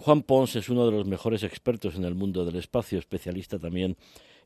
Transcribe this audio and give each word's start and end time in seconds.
Juan 0.00 0.22
Pons 0.22 0.56
es 0.56 0.70
uno 0.70 0.86
de 0.86 0.92
los 0.92 1.06
mejores 1.06 1.42
expertos 1.42 1.94
en 1.94 2.04
el 2.04 2.14
mundo 2.14 2.46
del 2.46 2.56
espacio, 2.56 2.98
especialista 2.98 3.58
también 3.58 3.98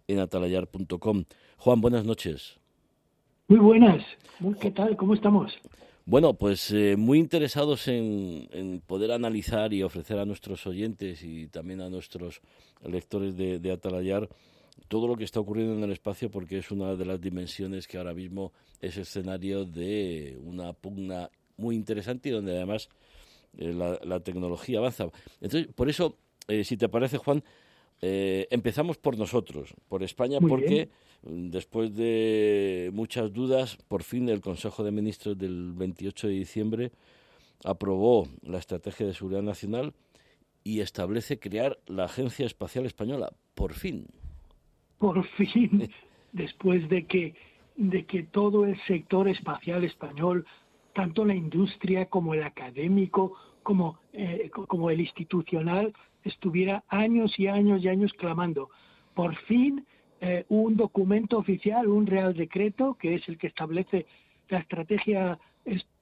en 0.08 0.19
atalayar.com. 0.19 1.25
Juan, 1.58 1.80
buenas 1.80 2.04
noches. 2.04 2.58
Muy 3.46 3.61
buenas. 3.61 4.04
¿Qué 4.61 4.72
tal? 4.72 4.96
¿Cómo 4.96 5.14
estamos? 5.14 5.53
Bueno, 6.06 6.35
pues 6.35 6.72
eh, 6.72 6.96
muy 6.96 7.21
interesados 7.21 7.87
en, 7.87 8.82
poder 8.85 9.12
analizar 9.12 9.72
y 9.72 9.85
ofrecer 9.85 10.19
a 10.19 10.25
nuestros 10.25 10.67
oyentes 10.67 11.22
y 11.22 11.46
también 11.46 11.82
a 11.82 11.89
nuestros 11.89 12.41
lectores 12.84 13.36
de, 13.36 13.61
de, 13.61 13.71
Atalayar 13.71 14.29
todo 14.89 15.07
lo 15.07 15.14
que 15.14 15.23
está 15.23 15.39
ocurriendo 15.39 15.75
en 15.75 15.84
el 15.84 15.93
espacio 15.93 16.32
porque 16.32 16.59
es 16.59 16.73
una 16.73 16.96
de 16.96 17.07
las 17.07 17.21
dimensiones 17.21 17.86
que 17.86 17.96
ahora 17.96 18.12
mismo 18.12 18.52
es 18.80 18.96
escenario 18.96 19.64
de 19.64 20.36
una 20.43 20.73
pugna 20.73 21.30
muy 21.57 21.77
interesante 21.77 22.30
y 22.30 22.32
donde 22.32 22.57
además 22.57 22.89
eh, 23.59 23.73
la, 23.73 24.21
tecnología 24.21 24.79
avanza. 24.79 25.09
Entonces, 25.41 25.73
por 25.75 25.89
eso, 25.89 26.16
eh, 26.48 26.64
si 26.64 26.77
te 26.77 26.89
parece, 26.89 27.18
Juan, 27.18 27.43
eh, 28.00 28.46
empezamos 28.50 28.99
por 28.99 29.17
nosotros, 29.18 29.75
por 29.89 30.03
España, 30.03 30.39
porque 30.40 30.90
después 31.22 31.94
de 31.94 32.91
muchas 32.92 33.33
dudas, 33.33 33.78
por 33.89 34.03
fin 34.03 34.28
el 34.28 34.41
Consejo 34.41 34.84
de 34.84 34.91
Ministros 34.91 35.39
del 35.39 35.72
28 35.72 36.28
de 36.28 36.34
diciembre 36.34 36.92
aprobó 37.64 38.28
la 38.42 38.58
Estrategia 38.58 39.06
de 39.06 39.14
Seguridad 39.14 39.42
Nacional 39.42 39.94
y 40.64 40.80
establece 40.80 41.39
crear 41.39 41.78
la 41.86 42.05
Agencia 42.05 42.47
Espacial 42.47 42.86
Española. 42.86 43.33
Por 43.55 43.72
fin. 43.72 44.06
Por 44.98 45.25
fin, 45.25 45.91
después 46.33 46.89
de 46.89 47.06
que, 47.06 47.34
de 47.77 48.05
que 48.05 48.22
todo 48.25 48.64
el 48.64 48.78
sector 48.86 49.28
espacial 49.28 49.84
español 49.84 50.47
tanto 50.94 51.25
la 51.25 51.34
industria 51.34 52.06
como 52.06 52.33
el 52.34 52.42
académico, 52.42 53.34
como, 53.62 53.98
eh, 54.12 54.50
como 54.69 54.91
el 54.91 55.00
institucional, 55.00 55.92
estuviera 56.22 56.84
años 56.89 57.39
y 57.39 57.48
años 57.48 57.83
y 57.83 57.89
años 57.89 58.12
clamando. 58.14 58.70
Por 59.14 59.36
fin, 59.42 59.84
eh, 60.20 60.44
un 60.48 60.77
documento 60.77 61.36
oficial, 61.36 61.88
un 61.88 62.06
real 62.06 62.34
decreto, 62.34 62.94
que 62.94 63.16
es 63.16 63.28
el 63.28 63.36
que 63.36 63.48
establece 63.48 64.06
la 64.48 64.60
estrategia 64.60 65.38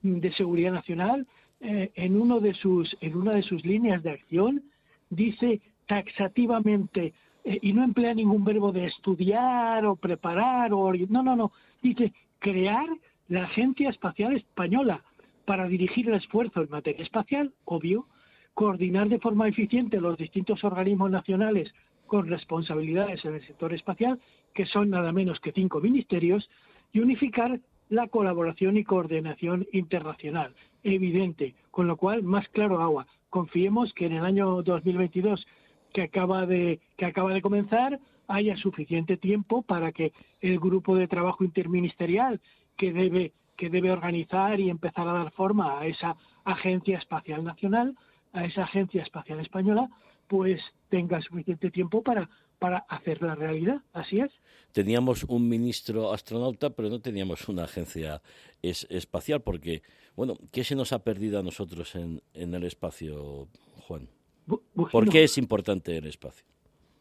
de 0.02 0.32
seguridad 0.32 0.72
nacional, 0.72 1.26
eh, 1.60 1.90
en, 1.94 2.20
uno 2.20 2.40
de 2.40 2.54
sus, 2.54 2.96
en 3.00 3.16
una 3.16 3.32
de 3.32 3.42
sus 3.42 3.64
líneas 3.64 4.02
de 4.02 4.10
acción, 4.10 4.62
dice 5.10 5.60
taxativamente, 5.86 7.14
y 7.44 7.72
no 7.72 7.82
emplea 7.82 8.14
ningún 8.14 8.44
verbo 8.44 8.70
de 8.70 8.86
estudiar 8.86 9.84
o 9.84 9.96
preparar, 9.96 10.72
o, 10.72 10.92
no, 11.08 11.24
no, 11.24 11.34
no, 11.34 11.52
dice 11.82 12.12
crear 12.38 12.86
la 13.32 13.44
Agencia 13.44 13.88
Espacial 13.88 14.36
Española 14.36 15.02
para 15.46 15.66
dirigir 15.66 16.06
el 16.08 16.16
esfuerzo 16.16 16.60
en 16.60 16.68
materia 16.68 17.02
espacial, 17.02 17.54
obvio, 17.64 18.06
coordinar 18.52 19.08
de 19.08 19.18
forma 19.20 19.48
eficiente 19.48 20.02
los 20.02 20.18
distintos 20.18 20.62
organismos 20.64 21.10
nacionales 21.10 21.72
con 22.06 22.28
responsabilidades 22.28 23.24
en 23.24 23.36
el 23.36 23.46
sector 23.46 23.72
espacial, 23.72 24.20
que 24.52 24.66
son 24.66 24.90
nada 24.90 25.12
menos 25.12 25.40
que 25.40 25.52
cinco 25.52 25.80
ministerios, 25.80 26.50
y 26.92 27.00
unificar 27.00 27.58
la 27.88 28.06
colaboración 28.08 28.76
y 28.76 28.84
coordinación 28.84 29.66
internacional, 29.72 30.54
evidente, 30.82 31.54
con 31.70 31.86
lo 31.86 31.96
cual 31.96 32.22
más 32.22 32.46
claro 32.50 32.82
agua. 32.82 33.06
Confiemos 33.30 33.94
que 33.94 34.04
en 34.04 34.12
el 34.12 34.26
año 34.26 34.62
2022 34.62 35.46
que 35.94 36.02
acaba 36.02 36.44
de 36.44 36.80
que 36.98 37.06
acaba 37.06 37.32
de 37.32 37.40
comenzar 37.40 37.98
haya 38.28 38.56
suficiente 38.56 39.16
tiempo 39.16 39.62
para 39.62 39.92
que 39.92 40.12
el 40.42 40.58
grupo 40.58 40.96
de 40.96 41.08
trabajo 41.08 41.44
interministerial 41.44 42.40
que 42.76 42.92
debe, 42.92 43.32
que 43.56 43.70
debe 43.70 43.90
organizar 43.90 44.58
y 44.60 44.70
empezar 44.70 45.08
a 45.08 45.12
dar 45.12 45.32
forma 45.32 45.80
a 45.80 45.86
esa 45.86 46.16
Agencia 46.44 46.98
Espacial 46.98 47.44
Nacional, 47.44 47.94
a 48.32 48.44
esa 48.44 48.64
Agencia 48.64 49.02
Espacial 49.02 49.40
Española, 49.40 49.88
pues 50.28 50.60
tenga 50.88 51.20
suficiente 51.20 51.70
tiempo 51.70 52.02
para, 52.02 52.28
para 52.58 52.78
hacer 52.88 53.22
la 53.22 53.34
realidad. 53.34 53.82
Así 53.92 54.20
es. 54.20 54.30
Teníamos 54.72 55.24
un 55.24 55.48
ministro 55.48 56.12
astronauta, 56.12 56.70
pero 56.70 56.88
no 56.88 57.00
teníamos 57.00 57.48
una 57.48 57.64
agencia 57.64 58.22
espacial, 58.62 59.42
porque, 59.42 59.82
bueno, 60.16 60.38
¿qué 60.50 60.64
se 60.64 60.74
nos 60.74 60.92
ha 60.92 61.04
perdido 61.04 61.38
a 61.38 61.42
nosotros 61.42 61.94
en, 61.94 62.22
en 62.32 62.54
el 62.54 62.64
espacio, 62.64 63.48
Juan? 63.86 64.08
¿Por 64.46 65.08
qué 65.08 65.24
es 65.24 65.36
importante 65.38 65.96
el 65.96 66.06
espacio? 66.06 66.46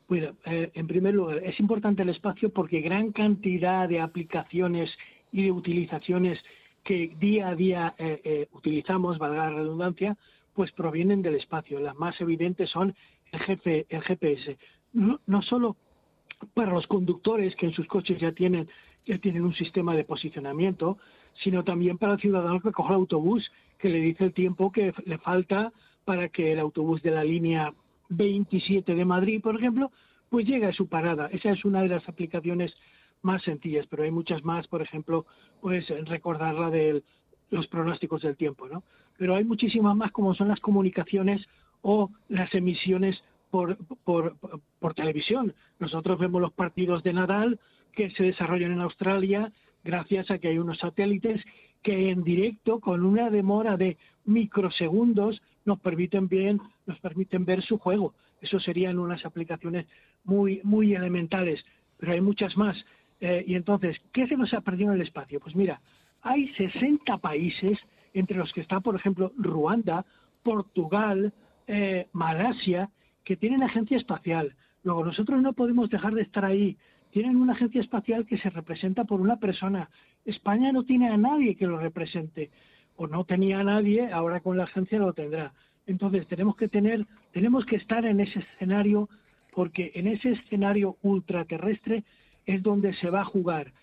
Bueno, 0.07 0.35
eh, 0.45 0.69
en 0.73 0.87
primer 0.87 1.13
lugar, 1.13 1.37
es 1.37 1.57
importante 1.59 2.01
el 2.01 2.09
espacio 2.09 2.49
porque 2.49 2.81
gran 2.81 3.13
cantidad 3.13 3.87
de 3.87 4.01
aplicaciones 4.01 4.91
y 5.31 5.43
de 5.43 5.51
utilizaciones 5.51 6.39
que 6.83 7.15
día 7.19 7.49
a 7.49 7.55
día 7.55 7.95
eh, 7.97 8.21
eh, 8.23 8.47
utilizamos, 8.53 9.17
valga 9.17 9.49
la 9.49 9.57
redundancia, 9.57 10.17
pues 10.53 10.71
provienen 10.71 11.21
del 11.21 11.35
espacio. 11.35 11.79
Las 11.79 11.95
más 11.95 12.19
evidentes 12.21 12.69
son 12.69 12.95
el, 13.31 13.85
el 13.87 14.01
GPS. 14.01 14.57
No, 14.93 15.41
solo 15.41 15.77
para 16.53 16.73
los 16.73 16.87
conductores 16.87 17.55
que 17.55 17.67
en 17.67 17.73
sus 17.73 17.87
coches 17.87 18.19
ya 18.19 18.31
tienen, 18.31 18.67
ya 19.05 19.17
tienen 19.19 19.43
un 19.43 19.53
sistema 19.53 19.95
de 19.95 20.03
posicionamiento, 20.03 20.97
sino 21.43 21.63
también 21.63 21.97
para 21.97 22.13
el 22.13 22.19
ciudadano 22.19 22.59
que 22.59 22.71
coge 22.71 22.89
el 22.89 22.95
autobús, 22.95 23.51
que 23.77 23.89
le 23.89 23.99
dice 23.99 24.25
el 24.25 24.33
tiempo 24.33 24.71
que 24.71 24.93
le 25.05 25.17
falta 25.19 25.71
para 26.03 26.29
que 26.29 26.51
el 26.51 26.59
autobús 26.59 27.01
de 27.01 27.11
la 27.11 27.23
línea 27.23 27.73
27 28.09 28.95
de 28.95 29.05
Madrid, 29.05 29.41
por 29.41 29.55
ejemplo, 29.55 29.91
pues 30.29 30.45
llegue 30.45 30.65
a 30.65 30.73
su 30.73 30.87
parada. 30.87 31.27
Esa 31.27 31.51
es 31.51 31.63
una 31.63 31.81
de 31.81 31.89
las 31.89 32.07
aplicaciones 32.09 32.75
más 33.21 33.41
sencillas, 33.43 33.85
pero 33.87 34.03
hay 34.03 34.11
muchas 34.11 34.43
más, 34.43 34.67
por 34.67 34.81
ejemplo, 34.81 35.25
pues 35.61 35.87
recordar 36.07 36.55
la 36.55 36.69
de 36.69 37.03
los 37.49 37.67
pronósticos 37.67 38.21
del 38.21 38.37
tiempo, 38.37 38.67
¿no? 38.67 38.83
Pero 39.17 39.35
hay 39.35 39.43
muchísimas 39.43 39.95
más 39.95 40.11
como 40.11 40.33
son 40.33 40.47
las 40.47 40.59
comunicaciones 40.59 41.45
o 41.81 42.09
las 42.29 42.53
emisiones 42.55 43.21
por, 43.49 43.77
por, 44.03 44.37
por 44.79 44.93
televisión. 44.93 45.53
Nosotros 45.79 46.17
vemos 46.17 46.41
los 46.41 46.53
partidos 46.53 47.03
de 47.03 47.13
Nadal 47.13 47.59
que 47.93 48.09
se 48.11 48.23
desarrollan 48.23 48.71
en 48.71 48.81
Australia 48.81 49.51
gracias 49.83 50.31
a 50.31 50.37
que 50.37 50.47
hay 50.47 50.57
unos 50.57 50.79
satélites 50.79 51.41
que 51.83 52.09
en 52.11 52.23
directo, 52.23 52.79
con 52.79 53.05
una 53.05 53.29
demora 53.29 53.75
de 53.75 53.97
microsegundos, 54.25 55.41
nos 55.65 55.79
permiten 55.79 56.27
bien, 56.27 56.59
nos 56.85 56.99
permiten 56.99 57.45
ver 57.45 57.63
su 57.63 57.77
juego. 57.77 58.13
Eso 58.41 58.59
serían 58.59 58.99
unas 58.99 59.25
aplicaciones 59.25 59.87
muy, 60.23 60.61
muy 60.63 60.93
elementales, 60.93 61.63
pero 61.97 62.13
hay 62.13 62.21
muchas 62.21 62.55
más. 62.57 62.77
Eh, 63.21 63.45
y 63.47 63.55
entonces, 63.55 64.01
¿qué 64.11 64.27
se 64.27 64.35
nos 64.35 64.53
ha 64.53 64.61
perdido 64.61 64.89
en 64.89 64.95
el 64.95 65.05
espacio? 65.07 65.39
Pues 65.39 65.55
mira, 65.55 65.79
hay 66.23 66.47
60 66.55 67.17
países, 67.19 67.77
entre 68.13 68.37
los 68.37 68.51
que 68.51 68.61
está, 68.61 68.79
por 68.79 68.95
ejemplo, 68.95 69.31
Ruanda, 69.37 70.05
Portugal, 70.43 71.31
eh, 71.67 72.07
Malasia, 72.13 72.89
que 73.23 73.37
tienen 73.37 73.61
agencia 73.61 73.97
espacial. 73.97 74.55
Luego, 74.83 75.05
nosotros 75.05 75.39
no 75.41 75.53
podemos 75.53 75.89
dejar 75.89 76.13
de 76.15 76.23
estar 76.23 76.43
ahí. 76.43 76.77
Tienen 77.11 77.35
una 77.35 77.53
agencia 77.53 77.79
espacial 77.79 78.25
que 78.25 78.39
se 78.39 78.49
representa 78.49 79.03
por 79.03 79.21
una 79.21 79.37
persona. 79.37 79.89
España 80.25 80.71
no 80.71 80.83
tiene 80.83 81.09
a 81.09 81.17
nadie 81.17 81.55
que 81.55 81.67
lo 81.67 81.77
represente. 81.77 82.49
O 82.95 83.07
no 83.07 83.23
tenía 83.23 83.59
a 83.59 83.63
nadie, 83.63 84.11
ahora 84.11 84.39
con 84.39 84.57
la 84.57 84.63
agencia 84.63 84.97
lo 84.97 85.13
tendrá. 85.13 85.53
Entonces, 85.85 86.27
tenemos 86.27 86.55
que 86.55 86.67
tener, 86.67 87.05
tenemos 87.31 87.65
que 87.65 87.75
estar 87.75 88.03
en 88.05 88.19
ese 88.19 88.39
escenario, 88.39 89.09
porque 89.53 89.91
en 89.93 90.07
ese 90.07 90.31
escenario 90.31 90.97
ultraterrestre 91.03 92.03
es 92.45 92.61
donde 92.63 92.93
se 92.95 93.09
va 93.09 93.21
a 93.21 93.25
jugar 93.25 93.73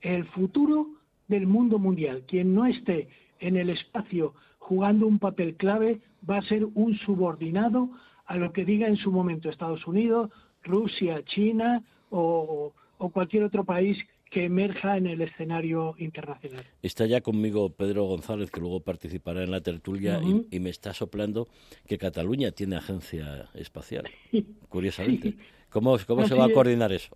el 0.00 0.24
futuro 0.26 0.88
del 1.28 1.46
mundo 1.46 1.78
mundial. 1.78 2.24
Quien 2.26 2.54
no 2.54 2.66
esté 2.66 3.08
en 3.40 3.56
el 3.56 3.70
espacio 3.70 4.34
jugando 4.58 5.06
un 5.06 5.18
papel 5.18 5.56
clave 5.56 6.00
va 6.28 6.38
a 6.38 6.42
ser 6.42 6.64
un 6.74 6.96
subordinado 6.98 7.90
a 8.26 8.36
lo 8.36 8.52
que 8.52 8.64
diga 8.64 8.88
en 8.88 8.96
su 8.96 9.12
momento 9.12 9.48
Estados 9.48 9.86
Unidos, 9.86 10.30
Rusia, 10.62 11.24
China 11.24 11.84
o, 12.10 12.72
cualquier 13.12 13.44
otro 13.44 13.64
país 13.64 13.96
que 14.30 14.44
emerja 14.44 14.96
en 14.96 15.06
el 15.06 15.20
escenario 15.20 15.94
internacional. 15.98 16.64
Está 16.82 17.06
ya 17.06 17.20
conmigo 17.20 17.70
Pedro 17.70 18.04
González, 18.04 18.50
que 18.50 18.60
luego 18.60 18.80
participará 18.80 19.44
en 19.44 19.52
la 19.52 19.60
tertulia, 19.60 20.20
y, 20.50 20.58
me 20.58 20.70
está 20.70 20.92
soplando 20.92 21.46
que 21.86 21.96
Cataluña 21.96 22.50
tiene 22.50 22.76
agencia 22.76 23.48
espacial, 23.54 24.08
curiosamente. 24.68 25.36
¿Cómo, 25.70 25.96
cómo 26.06 26.26
se 26.26 26.34
va 26.34 26.46
a 26.46 26.52
coordinar 26.52 26.92
eso? 26.92 27.10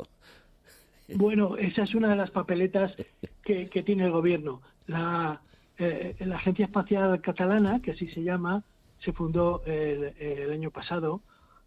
Bueno, 1.16 1.56
esa 1.56 1.82
es 1.82 1.94
una 1.94 2.08
de 2.08 2.16
las 2.16 2.30
papeletas 2.30 2.94
que, 3.42 3.82
tiene 3.84 4.04
el 4.04 4.10
gobierno. 4.10 4.62
La, 4.86 5.40
eh, 5.78 6.16
la, 6.20 6.36
Agencia 6.36 6.66
Espacial 6.66 7.20
Catalana, 7.20 7.80
que 7.80 7.92
así 7.92 8.08
se 8.08 8.22
llama, 8.22 8.62
se 8.98 9.12
fundó 9.12 9.62
el, 9.66 10.50
año 10.50 10.70
pasado. 10.70 11.22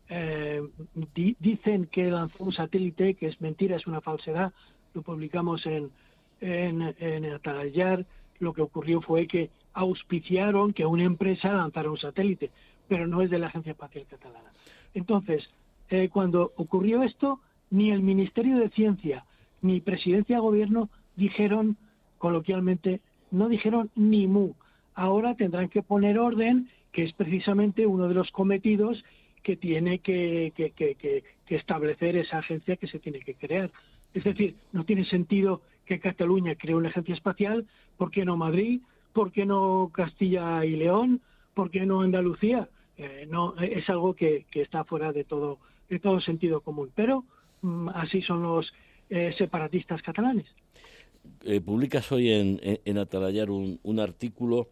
Eh, 0.09 0.61
dicen 1.39 1.87
que 1.87 2.11
lanzó 2.11 2.43
un 2.43 2.53
satélite, 2.53 3.15
que 3.15 3.27
es 3.27 3.41
mentira, 3.41 3.75
es 3.75 3.87
una 3.87 4.01
falsedad. 4.01 4.53
Lo 4.93 5.01
publicamos 5.01 5.65
en, 5.65 5.91
en, 6.41 6.95
en 6.99 7.25
Atalayar. 7.33 8.05
Lo 8.39 8.53
que 8.53 8.61
ocurrió 8.61 9.01
fue 9.01 9.27
que 9.27 9.49
auspiciaron 9.73 10.73
que 10.73 10.85
una 10.85 11.03
empresa 11.03 11.51
lanzara 11.53 11.89
un 11.89 11.97
satélite, 11.97 12.51
pero 12.87 13.07
no 13.07 13.21
es 13.21 13.29
de 13.29 13.39
la 13.39 13.47
Agencia 13.47 13.71
Espacial 13.71 14.05
Catalana. 14.09 14.51
Entonces, 14.93 15.49
eh, 15.89 16.09
cuando 16.09 16.53
ocurrió 16.55 17.03
esto, 17.03 17.39
ni 17.69 17.91
el 17.91 18.01
Ministerio 18.01 18.57
de 18.57 18.69
Ciencia 18.69 19.25
ni 19.63 19.81
presidencia 19.81 20.35
de 20.35 20.41
gobierno 20.41 20.89
dijeron, 21.15 21.77
coloquialmente, 22.19 23.01
no 23.31 23.49
dijeron 23.49 23.89
ni 23.95 24.27
mu. 24.27 24.53
Ahora 24.93 25.35
tendrán 25.35 25.69
que 25.69 25.81
poner 25.81 26.19
orden, 26.19 26.69
que 26.91 27.03
es 27.03 27.13
precisamente 27.13 27.87
uno 27.87 28.07
de 28.07 28.13
los 28.13 28.29
cometidos 28.31 29.03
que 29.41 29.55
tiene 29.57 29.99
que, 29.99 30.53
establecer 31.47 32.17
esa 32.17 32.39
agencia 32.39 32.77
que 32.77 32.87
se 32.87 32.99
tiene 32.99 33.19
que 33.19 33.35
crear. 33.35 33.71
Es 34.13 34.23
decir, 34.23 34.55
no 34.71 34.85
tiene 34.85 35.05
sentido 35.05 35.61
que 35.85 35.99
Cataluña 35.99 36.55
cree 36.55 36.75
una 36.75 36.89
agencia 36.89 37.13
espacial, 37.13 37.65
¿por 37.97 38.11
qué 38.11 38.25
no 38.25 38.37
Madrid? 38.37 38.81
¿Por 39.11 39.31
qué 39.31 39.45
no 39.45 39.91
Castilla 39.93 40.65
y 40.65 40.75
León? 40.75 41.21
¿Por 41.53 41.69
qué 41.69 41.85
no 41.85 42.01
Andalucía? 42.01 42.69
Eh, 42.97 43.27
no, 43.29 43.55
es 43.57 43.89
algo 43.89 44.13
que, 44.15 44.45
está 44.53 44.83
fuera 44.83 45.11
de 45.13 45.23
todo, 45.23 45.59
de 45.89 45.99
todo 45.99 46.19
sentido 46.21 46.61
común. 46.61 46.89
Pero 46.95 47.23
mm, 47.61 47.89
así 47.89 48.21
son 48.21 48.43
los 48.43 48.73
eh, 49.13 49.31
separatistas 49.37 50.01
catalanes. 50.01 50.47
Eh, 51.43 51.61
publicas 51.61 52.11
hoy 52.11 52.31
en, 52.31 52.59
en, 52.63 52.97
Atalayar 52.97 53.51
un, 53.51 53.79
un 53.83 53.99
artículo 53.99 54.69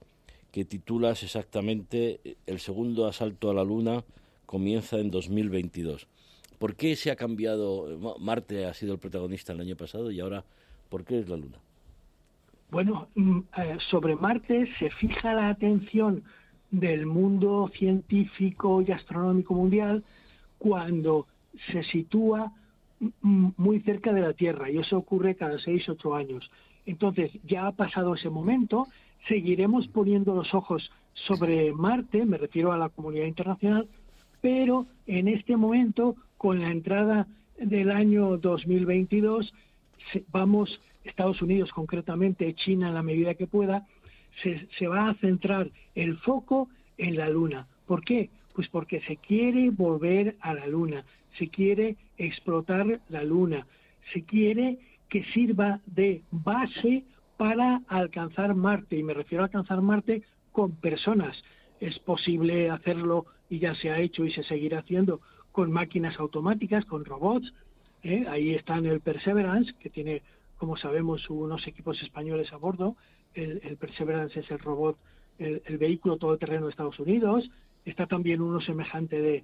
que 0.52 0.66
titulas 0.66 1.22
exactamente 1.22 2.20
El 2.48 2.60
segundo 2.60 3.06
asalto 3.06 3.52
a 3.52 3.54
la 3.54 3.64
Luna 3.64 4.04
comienza 4.48 4.98
en 4.98 5.12
2022. 5.12 6.08
¿Por 6.58 6.76
qué 6.76 6.96
se 6.96 7.12
ha 7.12 7.16
cambiado? 7.16 8.18
Marte 8.20 8.66
ha 8.66 8.74
sido 8.74 8.94
el 8.94 9.00
protagonista 9.00 9.54
el 9.54 9.62
año 9.62 9.76
pasado 9.76 10.10
y 10.10 10.20
ahora, 10.20 10.44
¿por 10.90 11.06
qué 11.06 11.20
es 11.20 11.30
la 11.30 11.38
Luna? 11.38 11.58
Bueno, 12.72 13.10
mm, 13.14 13.40
eh, 13.58 13.78
sobre 13.92 14.16
Marte 14.16 14.68
se 14.80 14.90
fija 14.90 15.34
la 15.34 15.50
atención 15.50 16.24
del 16.72 17.06
mundo 17.06 17.70
científico 17.78 18.82
y 18.82 18.92
astronómico 18.92 19.54
mundial 19.54 20.04
cuando 20.58 21.28
se 21.72 21.84
sitúa 21.84 22.54
muy 23.22 23.80
cerca 23.82 24.14
de 24.14 24.22
la 24.22 24.34
Tierra 24.34 24.70
y 24.70 24.78
eso 24.78 24.98
ocurre 24.98 25.36
cada 25.36 25.60
seis, 25.60 25.88
ocho 25.90 26.16
años. 26.16 26.50
Entonces, 26.86 27.32
ya 27.44 27.68
ha 27.68 27.72
pasado 27.72 28.16
ese 28.16 28.30
momento, 28.30 28.88
seguiremos 29.28 29.88
poniendo 29.88 30.36
los 30.36 30.54
ojos 30.54 30.92
sobre 31.14 31.72
Marte, 31.74 32.26
me 32.26 32.38
refiero 32.38 32.72
a 32.72 32.78
la 32.78 32.90
comunidad 32.90 33.26
internacional, 33.26 33.88
pero 34.42 34.88
en 35.06 35.28
este 35.28 35.58
momento, 35.58 36.16
con 36.38 36.62
la 36.62 36.72
entrada 36.72 37.28
del 37.60 37.92
año 37.92 38.38
2022, 38.38 39.54
vamos, 40.32 40.82
Estados 41.04 41.42
Unidos 41.42 41.72
concretamente, 41.72 42.54
China 42.56 42.88
en 42.88 42.96
la 42.96 43.04
medida 43.04 43.36
que 43.36 43.48
pueda, 43.48 43.86
se, 44.42 44.68
se 44.78 44.88
va 44.88 45.10
a 45.10 45.16
centrar 45.16 45.70
el 45.94 46.18
foco 46.18 46.70
en 46.98 47.18
la 47.18 47.30
Luna. 47.30 47.68
¿Por 47.86 48.04
qué? 48.04 48.30
Pues 48.54 48.68
porque 48.70 49.02
se 49.02 49.18
quiere 49.18 49.70
volver 49.70 50.36
a 50.42 50.54
la 50.54 50.66
Luna, 50.68 51.06
se 51.38 51.48
quiere 51.48 51.98
explotar 52.18 53.02
la 53.10 53.24
Luna, 53.24 53.66
se 54.14 54.24
quiere 54.24 54.80
que 55.10 55.24
sirva 55.34 55.80
de 55.86 56.24
base 56.32 57.04
para 57.38 57.82
alcanzar 57.88 58.56
Marte, 58.56 58.98
y 58.98 59.04
me 59.04 59.14
refiero 59.14 59.44
a 59.44 59.48
alcanzar 59.48 59.82
Marte 59.82 60.24
con 60.52 60.72
personas. 60.76 61.42
Es 61.80 61.98
posible 62.00 62.70
hacerlo 62.70 63.26
y 63.50 63.60
ya 63.60 63.74
se 63.76 63.90
ha 63.90 64.00
hecho 64.00 64.24
y 64.26 64.32
se 64.32 64.44
seguirá 64.44 64.80
haciendo 64.80 65.22
con 65.52 65.72
máquinas 65.72 66.20
automáticas, 66.20 66.86
con 66.86 67.04
robots. 67.04 67.54
¿eh? 68.04 68.26
Ahí 68.30 68.52
está 68.54 68.78
en 68.78 68.86
el 68.86 69.02
Perseverance, 69.02 69.74
que 69.80 69.90
tiene, 69.90 70.22
como 70.58 70.78
sabemos, 70.78 71.30
unos 71.30 71.66
equipos 71.68 72.02
españoles 72.02 72.54
a 72.54 72.58
bordo. 72.58 72.96
El, 73.34 73.78
Perseverance 73.78 74.40
es 74.40 74.52
el 74.52 74.60
robot, 74.60 74.98
el, 75.40 75.78
vehículo 75.78 76.18
todoterreno 76.18 76.66
de 76.66 76.72
Estados 76.72 77.00
Unidos. 77.00 77.50
Está 77.86 78.06
también 78.06 78.42
uno 78.42 78.62
semejante 78.62 79.22
de, 79.22 79.44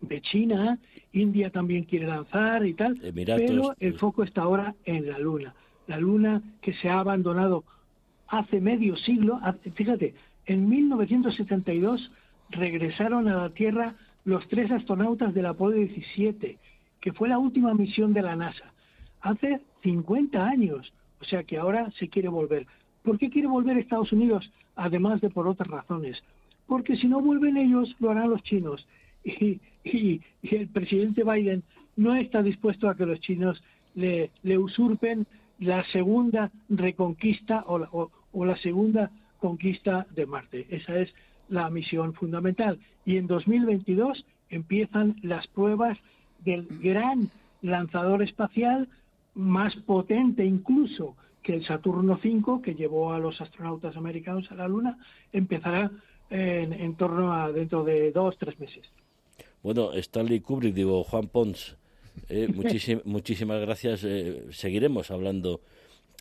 de 0.00 0.20
China. 0.20 0.78
India 1.12 1.50
también 1.50 1.84
quiere 1.84 2.06
lanzar 2.06 2.66
y 2.66 2.74
tal. 2.74 2.98
pero 3.14 3.74
el 3.78 3.98
foco 3.98 4.22
está 4.22 4.42
ahora 4.42 4.74
en 4.84 5.08
la 5.08 5.18
Luna. 5.18 5.54
La 5.86 5.98
Luna 5.98 6.42
que 6.60 6.74
se 6.74 6.88
ha 6.88 7.00
abandonado 7.00 7.64
hace 8.28 8.60
medio 8.60 8.96
siglo. 8.96 9.40
Fíjate, 9.74 10.14
en 10.46 10.68
1972 10.68 12.10
regresaron 12.50 13.28
a 13.28 13.36
la 13.36 13.50
Tierra 13.50 13.94
los 14.24 14.46
tres 14.48 14.70
astronautas 14.70 15.34
del 15.34 15.46
Apolo 15.46 15.76
17, 15.76 16.58
que 17.00 17.12
fue 17.12 17.28
la 17.28 17.38
última 17.38 17.74
misión 17.74 18.12
de 18.12 18.22
la 18.22 18.36
NASA, 18.36 18.72
hace 19.20 19.60
50 19.82 20.44
años. 20.44 20.92
O 21.20 21.24
sea 21.24 21.44
que 21.44 21.58
ahora 21.58 21.90
se 21.98 22.08
quiere 22.08 22.28
volver. 22.28 22.66
¿Por 23.02 23.18
qué 23.18 23.30
quiere 23.30 23.48
volver 23.48 23.78
Estados 23.78 24.12
Unidos? 24.12 24.50
Además 24.76 25.20
de 25.20 25.30
por 25.30 25.46
otras 25.46 25.68
razones. 25.68 26.22
Porque 26.66 26.96
si 26.96 27.06
no 27.06 27.20
vuelven 27.20 27.56
ellos, 27.56 27.94
lo 28.00 28.10
harán 28.10 28.30
los 28.30 28.42
chinos. 28.42 28.86
Y, 29.26 29.58
el 29.84 30.68
presidente 30.68 31.24
Biden 31.24 31.62
no 31.96 32.14
está 32.14 32.42
dispuesto 32.42 32.88
a 32.88 32.96
que 32.96 33.06
los 33.06 33.20
chinos 33.20 33.62
le, 33.94 34.30
usurpen 34.58 35.26
la 35.58 35.84
segunda 35.92 36.50
reconquista 36.68 37.64
o 37.66 38.10
o 38.32 38.44
la 38.44 38.56
segunda 38.56 39.10
conquista 39.38 40.06
de 40.10 40.26
Marte. 40.26 40.66
Esa 40.70 40.98
es 40.98 41.14
la 41.48 41.70
misión 41.70 42.14
fundamental. 42.14 42.78
Y 43.04 43.16
en 43.16 43.26
2022 43.26 44.24
empiezan 44.50 45.16
las 45.22 45.46
pruebas 45.48 45.98
del 46.44 46.66
gran 46.82 47.30
lanzador 47.62 48.22
espacial 48.22 48.88
más 49.34 49.74
potente 49.76 50.44
incluso 50.44 51.16
que 51.42 51.54
el 51.54 51.66
Saturno 51.66 52.18
V, 52.24 52.62
que 52.62 52.74
llevó 52.74 53.12
a 53.12 53.18
los 53.18 53.40
astronautas 53.40 53.96
americanos 53.96 54.50
a 54.50 54.54
la 54.54 54.66
Luna, 54.66 54.96
empezará 55.32 55.90
en, 56.30 56.94
torno 56.96 57.34
a 57.34 57.52
dentro 57.52 57.84
de 57.84 58.10
dos, 58.12 58.38
tres 58.38 58.58
meses. 58.58 58.90
Bueno, 59.64 59.94
Stanley 59.94 60.40
Kubrick, 60.40 60.74
digo, 60.74 61.02
Juan 61.04 61.26
Pons, 61.28 61.76
eh, 62.28 62.48
muchísimas 63.06 63.60
gracias. 63.62 64.04
Eh, 64.04 64.44
seguiremos 64.50 65.10
hablando 65.10 65.62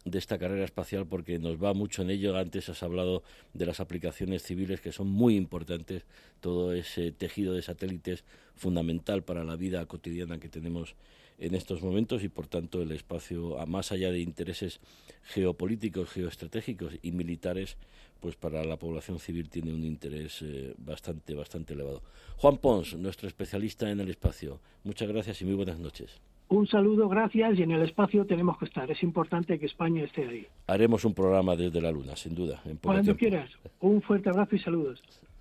de 0.05 0.17
esta 0.17 0.37
carrera 0.37 0.63
espacial 0.63 1.05
porque 1.05 1.39
nos 1.39 1.61
va 1.61 1.73
mucho 1.73 2.03
en 2.03 2.09
ello. 2.09 2.37
Antes 2.37 2.69
has 2.69 2.81
hablado 2.83 3.21
de 3.53 3.65
las 3.65 3.81
aplicaciones 3.81 4.43
civiles 4.43 4.79
que 4.79 4.93
son 4.93 5.09
muy 5.09 5.35
importantes, 5.35 6.05
todo 6.39 6.71
ese 6.71 7.11
tejido 7.11 7.53
de 7.53 7.63
satélites 7.63 8.23
fundamental 8.55 9.23
para 9.23 9.43
la 9.43 9.57
vida 9.57 9.85
cotidiana 9.87 10.39
que 10.39 10.47
tenemos 10.47 10.95
en 11.37 11.53
estos 11.53 11.81
momentos 11.81 12.23
y 12.23 12.29
por 12.29 12.47
tanto 12.47 12.81
el 12.81 12.93
espacio, 12.93 13.59
a 13.59 13.65
más 13.65 13.91
allá 13.91 14.09
de 14.09 14.21
intereses 14.21 14.79
geopolíticos, 15.23 16.11
geoestratégicos 16.11 16.93
y 17.01 17.11
militares, 17.11 17.75
pues 18.23 18.37
para 18.37 18.63
la 18.63 18.77
población 18.77 19.19
civil 19.19 19.49
tiene 19.49 19.73
un 19.73 19.83
interés 19.83 20.41
eh, 20.43 20.73
bastante, 20.77 21.35
bastante 21.35 21.73
elevado. 21.73 22.01
Juan 22.37 22.55
Pons, 22.55 22.95
nuestro 22.95 23.27
especialista 23.27 23.91
en 23.91 23.99
el 23.99 24.09
espacio, 24.09 24.61
muchas 24.85 25.09
gracias 25.09 25.41
y 25.41 25.45
muy 25.45 25.55
buenas 25.55 25.77
noches. 25.77 26.21
Un 26.47 26.65
saludo, 26.65 27.09
gracias, 27.09 27.59
y 27.59 27.63
en 27.63 27.71
el 27.71 27.81
espacio 27.81 28.25
tenemos 28.25 28.57
que 28.57 28.63
estar. 28.63 28.89
Es 28.89 29.03
importante 29.03 29.59
que 29.59 29.65
España 29.65 30.05
esté 30.05 30.25
ahí. 30.25 30.47
Haremos 30.67 31.03
un 31.03 31.13
programa 31.13 31.57
desde 31.57 31.81
la 31.81 31.91
Luna, 31.91 32.15
sin 32.15 32.33
duda. 32.33 32.63
Cuando 32.81 33.17
quieras. 33.17 33.49
Un 33.81 34.01
fuerte 34.01 34.29
abrazo 34.29 34.55
y 34.55 34.59
saludos. 34.59 35.03